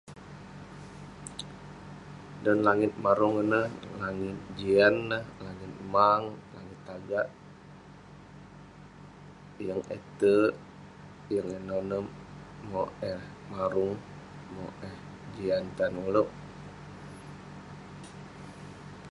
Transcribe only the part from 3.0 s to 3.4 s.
marung